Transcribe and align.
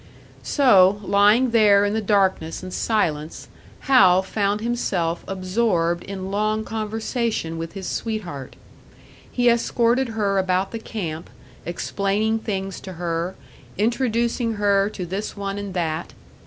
So, 0.41 0.99
lying 1.03 1.51
there 1.51 1.85
in 1.85 1.93
the 1.93 2.01
darkness 2.01 2.63
and 2.63 2.73
silence, 2.73 3.49
Hal 3.81 4.23
found 4.23 4.59
himself 4.61 5.23
absorbed 5.27 6.03
in 6.05 6.31
long 6.31 6.63
conversation 6.63 7.59
with 7.59 7.73
his 7.73 7.87
sweetheart. 7.87 8.55
He 9.31 9.47
escorted 9.47 10.09
her 10.17 10.39
about 10.39 10.71
the 10.71 10.79
camp, 10.79 11.29
explaining 11.67 12.39
things 12.39 12.79
to 12.81 12.93
her, 12.93 13.35
introducing 13.77 14.53
her 14.53 14.89
to 14.89 15.05
this 15.05 15.37
one 15.37 15.59
and 15.59 15.75
that. 15.75 16.13